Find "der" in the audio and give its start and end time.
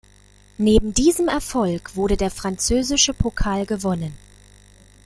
2.17-2.31